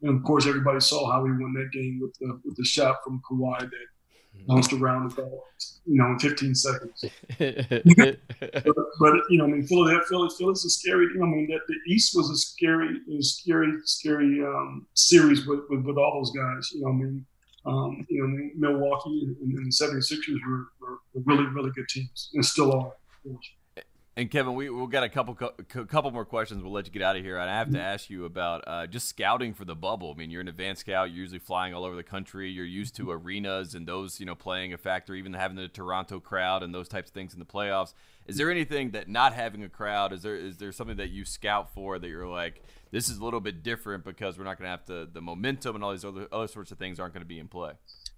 [0.01, 2.97] and, of course everybody saw how we won that game with the with the shot
[3.03, 3.87] from Kawhi that
[4.47, 5.43] bounced around ball,
[5.85, 7.05] you know, in 15 seconds.
[7.39, 8.19] but,
[8.99, 11.05] but, you know, I mean, Philadelphia, Philly, Philly's a scary.
[11.05, 15.45] You know, I mean, that the East was a scary, a scary, scary um, series
[15.45, 16.69] with, with, with all those guys.
[16.73, 17.25] You know, I mean.
[17.65, 22.43] Um, you know, Milwaukee and, and the 76ers were, were, really, really good teams and
[22.43, 22.93] still are.
[24.19, 26.61] And Kevin, we we got a couple couple more questions.
[26.61, 27.37] We'll let you get out of here.
[27.37, 30.11] And I have to ask you about uh, just scouting for the bubble.
[30.13, 31.09] I mean, you're an advanced scout.
[31.09, 32.49] You're usually flying all over the country.
[32.49, 35.15] You're used to arenas and those, you know, playing a factor.
[35.15, 37.93] Even having the Toronto crowd and those types of things in the playoffs.
[38.27, 41.23] Is there anything that not having a crowd is there is there something that you
[41.23, 44.65] scout for that you're like this is a little bit different because we're not going
[44.65, 47.23] to have to the momentum and all these other other sorts of things aren't going
[47.23, 47.71] to be in play.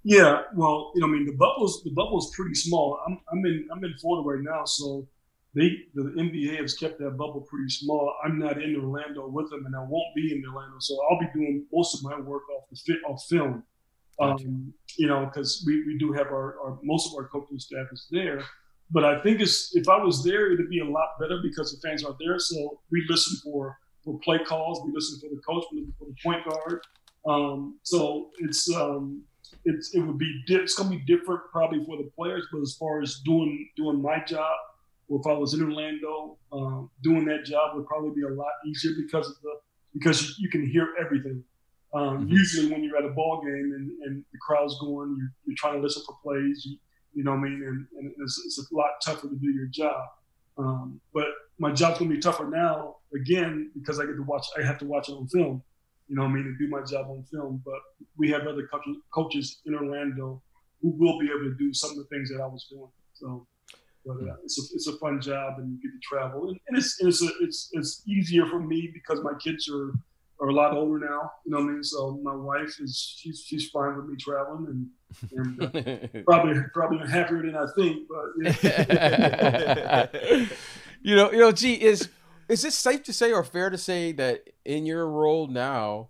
[0.04, 3.00] Yeah, well, you know, I mean, the bubble's the bubble's pretty small.
[3.06, 5.08] I'm I'm in I'm in Florida right now, so
[5.54, 8.16] they the NBA has kept that bubble pretty small.
[8.24, 11.28] I'm not in Orlando with them, and I won't be in Orlando, so I'll be
[11.34, 13.64] doing most of my work off the fit off film.
[14.20, 17.88] Um, you know, because we, we do have our, our most of our coaching staff
[17.92, 18.44] is there.
[18.92, 21.88] But I think it's if I was there, it'd be a lot better because the
[21.88, 22.38] fans aren't there.
[22.38, 26.06] So we listen for for play calls, we listen for the coach, we listen for
[26.06, 26.82] the point guard.
[27.26, 29.24] Um, so it's um,
[29.66, 32.76] it's it would be di- it's gonna be different probably for the players, but as
[32.80, 34.56] far as doing doing my job,
[35.12, 38.52] or if I was in Orlando, um, doing that job would probably be a lot
[38.66, 39.54] easier because of the
[39.94, 41.44] because you, can hear everything.
[41.94, 42.30] Um, mm-hmm.
[42.30, 45.74] Usually, when you're at a ball game and, and the crowd's going, you're, you're trying
[45.74, 46.66] to listen for plays.
[46.66, 46.78] You,
[47.14, 47.62] you know what I mean?
[47.62, 50.02] And, and it's, it's, a lot tougher to do your job.
[50.58, 51.28] Um, but
[51.60, 54.48] my job's gonna be tougher now again because I get to watch.
[54.58, 55.62] I have to watch it on film
[56.12, 57.62] you know what I mean, to do my job on film.
[57.64, 57.80] But
[58.18, 58.70] we have other
[59.14, 60.42] coaches in Orlando
[60.82, 62.90] who will be able to do some of the things that I was doing.
[63.14, 63.48] So,
[64.06, 66.50] but uh, it's, a, it's a fun job and you get to travel.
[66.50, 69.94] And, and it's, and it's, a, it's, it's easier for me because my kids are,
[70.40, 71.32] are a lot older now.
[71.46, 71.84] You know what I mean?
[71.84, 74.90] So my wife is, she's, she's fine with me traveling
[75.32, 78.26] and, and uh, probably, probably happier than I think, but
[78.64, 80.08] yeah.
[81.02, 82.10] you know, you know, gee, is,
[82.50, 86.10] is it safe to say or fair to say that in your role now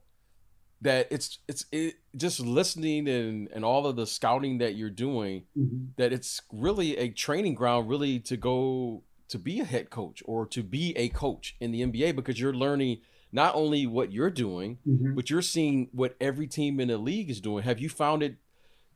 [0.82, 5.44] that it's it's it, just listening and and all of the scouting that you're doing
[5.58, 5.86] mm-hmm.
[5.98, 10.46] that it's really a training ground really to go to be a head coach or
[10.48, 12.98] to be a coach in the NBA because you're learning
[13.32, 15.16] not only what you're doing, Mhm.
[15.16, 17.64] but you're seeing what every team in the league is doing.
[17.64, 18.36] Have you found it,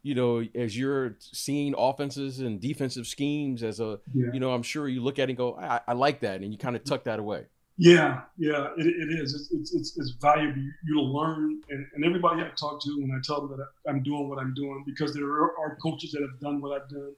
[0.03, 4.27] you know, as you're seeing offenses and defensive schemes as a, Yeah.
[4.33, 6.51] you know, I'm sure you look at it and go, I, I like that, and
[6.51, 7.45] you kind of tuck that away.
[7.77, 9.49] Yeah, yeah, it, it is.
[9.51, 10.57] It's, it's, it's, valuable.
[10.57, 14.01] You, you'll learn, and, and everybody I talk to when I tell them that I'm
[14.01, 17.13] doing what I'm doing, because there are, coaches that have done what I've done,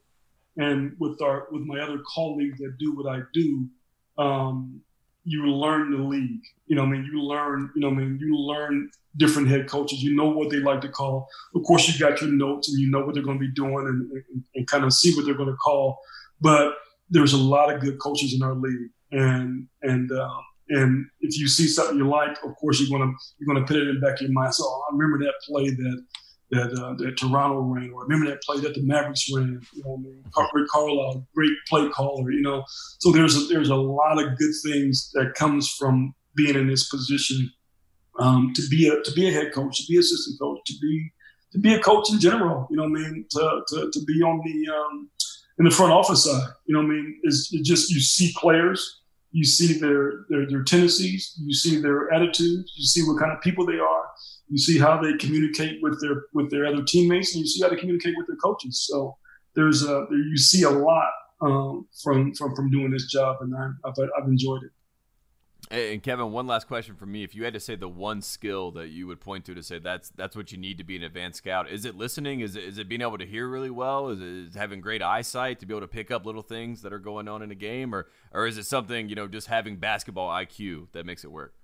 [0.56, 3.68] and with our with my other colleagues that do what I do,
[4.18, 4.80] um,
[5.22, 6.42] you learn the league.
[6.66, 7.70] You know, I mean, you learn.
[7.76, 10.02] You know, I mean, you learn different head coaches.
[10.02, 11.28] You know what they like to call.
[11.54, 13.86] Of course, you got your notes, and you know what they're going to be doing,
[13.86, 16.00] and, and, and kind of see what they're going to call.
[16.40, 16.74] But
[17.10, 21.48] there's a lot of good coaches in our league, and and um, and if you
[21.48, 24.16] see something you like, of course you're gonna you're gonna put it in the back
[24.16, 24.54] of your mind.
[24.54, 26.04] So I remember that play that
[26.50, 29.60] that uh, that Toronto ran, or I remember that play that the Mavericks ran.
[29.74, 32.30] You know, I mean, Rick Carlisle, great play caller.
[32.30, 32.64] You know,
[32.98, 36.88] so there's a, there's a lot of good things that comes from being in this
[36.88, 37.50] position
[38.18, 41.12] um, to be a to be a head coach, to be assistant coach, to be
[41.52, 42.66] to be a coach in general.
[42.70, 45.10] You know, what I mean, to to, to be on the um,
[45.58, 46.48] in the front office side.
[46.66, 48.98] You know, what I mean, is it just you see players
[49.30, 53.40] you see their, their their tendencies, you see their attitudes, you see what kind of
[53.42, 54.04] people they are,
[54.48, 57.68] you see how they communicate with their with their other teammates, and you see how
[57.68, 58.86] they communicate with their coaches.
[58.88, 59.16] So
[59.54, 61.10] there's a you see a lot
[61.42, 64.70] um, from from from doing this job, and I, I've I've enjoyed it.
[65.70, 68.70] And Kevin, one last question for me: If you had to say the one skill
[68.72, 71.02] that you would point to to say that's that's what you need to be an
[71.02, 72.40] advanced scout, is it listening?
[72.40, 74.08] Is it is it being able to hear really well?
[74.08, 76.92] Is it is having great eyesight to be able to pick up little things that
[76.92, 79.76] are going on in a game, or or is it something you know just having
[79.76, 81.54] basketball IQ that makes it work?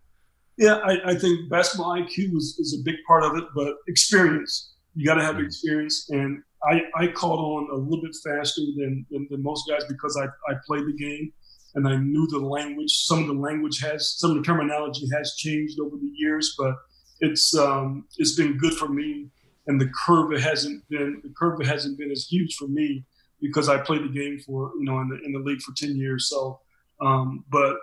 [0.59, 4.73] Yeah, I, I think basketball IQ is, is a big part of it, but experience.
[4.97, 5.47] You got to have mm-hmm.
[5.47, 9.83] experience, and I, I caught on a little bit faster than, than, than most guys
[9.88, 11.33] because I, I played the game
[11.74, 12.92] and I knew the language.
[13.06, 16.74] Some of the language has, some of the terminology has changed over the years, but
[17.20, 19.28] it's um, it's been good for me.
[19.66, 23.04] And the curve hasn't been the curve hasn't been as huge for me
[23.40, 25.96] because I played the game for you know in the in the league for ten
[25.96, 26.28] years.
[26.28, 26.60] So,
[27.00, 27.76] um, but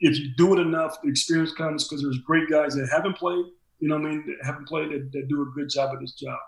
[0.00, 3.44] if you do it enough, the experience comes because there's great guys that haven't played.
[3.78, 4.36] You know what I mean?
[4.42, 6.38] Haven't played that, that do a good job at this job.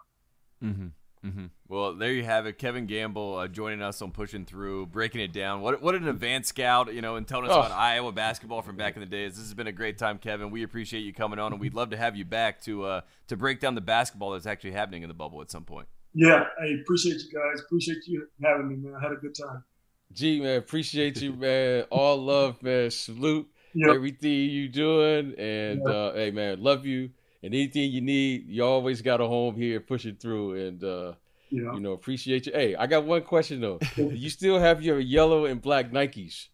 [0.62, 1.28] Mm-hmm.
[1.28, 1.46] Mm-hmm.
[1.74, 2.56] Well, there you have it.
[2.56, 5.60] Kevin Gamble uh, joining us on pushing through, breaking it down.
[5.60, 7.58] What what an advanced scout, you know, and telling us Oh.
[7.58, 9.32] about Iowa basketball from back in the days.
[9.34, 10.52] This has been a great time, Kevin.
[10.52, 13.36] We appreciate you coming on, and we'd love to have you back to uh, to
[13.36, 15.88] break down the basketball that's actually happening in the bubble at some point.
[16.14, 17.60] Yeah, I appreciate you guys.
[17.66, 18.94] Appreciate you having me, man.
[18.94, 19.64] I had a good time.
[20.12, 21.82] G man, appreciate you, man.
[21.90, 22.92] All love, man.
[22.92, 23.90] Salute Yep.
[23.96, 25.92] everything you doing, and Yeah.
[25.92, 27.10] uh, hey, man, love you.
[27.42, 31.12] And anything you need, you always got a home here, pushing through, and uh,
[31.50, 31.74] Yeah.
[31.74, 32.52] you know, appreciate you.
[32.52, 33.78] Hey, I got one question though.
[33.96, 36.48] You still have your yellow and black Nikes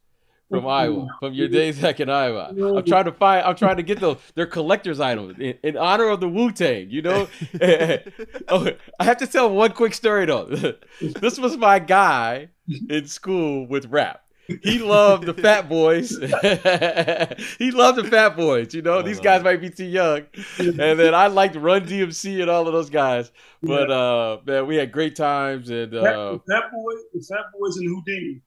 [0.50, 2.48] from Iowa, from your days back in Iowa?
[2.76, 3.46] I'm trying to find.
[3.46, 4.18] I'm trying to get those.
[4.34, 6.90] They're collector's items in, in honor of the Wu Tang.
[6.90, 7.28] You know.
[8.48, 10.74] oh, I have to tell one quick story though.
[11.00, 12.48] this was my guy
[12.88, 14.24] in school with rap.
[14.62, 16.10] He loved the Fat Boys.
[17.58, 18.74] he loved the Fat Boys.
[18.74, 20.22] You know, I these guys might be too young.
[20.58, 23.30] And then I liked Run DMC and all of those guys.
[23.62, 25.94] But uh, man, we had great times and.
[25.94, 28.40] Uh, Fat Boy, the Fat Boys and Whodini.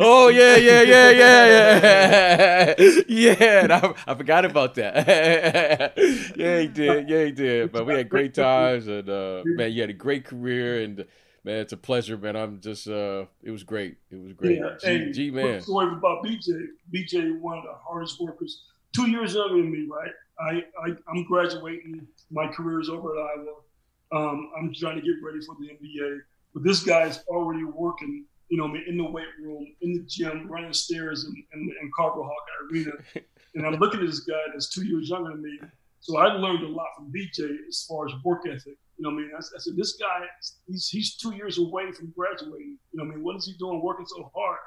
[0.00, 3.62] Oh yeah, yeah, yeah, yeah, yeah, yeah.
[3.62, 5.94] and I, I forgot about that.
[6.36, 7.08] yeah, he did.
[7.08, 7.70] Yeah, he did.
[7.70, 11.04] But we had great times, and uh, man, you had a great career, and
[11.46, 12.36] man, it's a pleasure, man.
[12.36, 13.96] I'm just, uh, it was great.
[14.10, 14.58] It was great.
[14.58, 15.60] Yeah, G, hey, G man.
[15.62, 16.66] story about BJ.
[16.92, 20.10] BJ, one of the hardest workers, two years younger than me, right?
[20.38, 22.06] I, I I'm graduating.
[22.30, 23.54] My career is over at Iowa.
[24.12, 26.18] Um, I'm trying to get ready for the NBA,
[26.52, 28.24] but this guy's already working.
[28.48, 32.22] You know, in the weight room, in the gym, running stairs in, in, in Carver
[32.22, 32.92] Hawkeye Arena.
[33.56, 35.58] And I'm looking at this guy that's two years younger than me.
[35.98, 38.76] So I learned a lot from BJ as far as work ethic.
[38.98, 39.30] You know I mean?
[39.34, 40.26] I, I said, this guy,
[40.66, 42.78] he's, he's two years away from graduating.
[42.92, 43.24] You know what I mean?
[43.24, 44.58] What is he doing working so hard?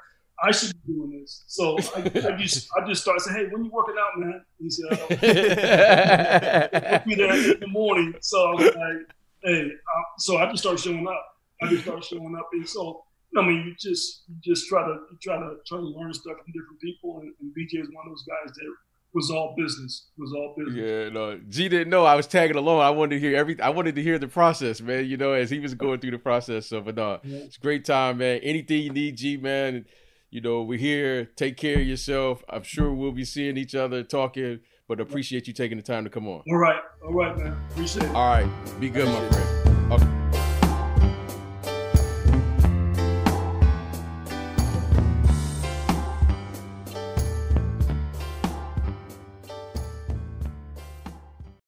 [0.42, 1.44] I should be doing this.
[1.46, 4.42] So I, I just I just started saying, hey, when you working out, man?
[4.58, 5.08] He said, I'll
[7.04, 8.14] be there in the morning.
[8.20, 11.26] So I was like, hey, uh, so I just started showing up.
[11.62, 12.48] I just started showing up.
[12.52, 13.04] And so,
[13.36, 16.52] I mean, you just you just try to try to try to learn stuff from
[16.52, 17.20] different people.
[17.20, 18.74] And, and BJ is one of those guys that
[19.14, 20.08] was all business.
[20.18, 20.76] Was all business.
[20.84, 21.40] Yeah, no.
[21.48, 22.80] G didn't know I was tagging along.
[22.80, 23.60] I wanted to hear every.
[23.60, 25.06] I wanted to hear the process, man.
[25.06, 26.66] You know, as he was going through the process.
[26.66, 27.38] So, but no, Yeah.
[27.38, 28.40] it's a great time, man.
[28.42, 29.86] Anything you need, G, man.
[30.30, 31.24] You know, we're here.
[31.36, 32.44] Take care of yourself.
[32.48, 34.60] I'm sure we'll be seeing each other, talking.
[34.86, 36.42] But appreciate you taking the time to come on.
[36.48, 37.56] All right, all right, man.
[37.70, 38.14] Appreciate it.
[38.14, 38.48] All right,
[38.80, 39.59] be good, my friend.